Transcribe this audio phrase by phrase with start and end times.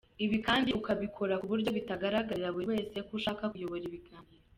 [0.25, 4.31] Ibi kandi ukabikora ku buryo bitagaragarira buri wese ko ushaka kuyobora ibiganiro.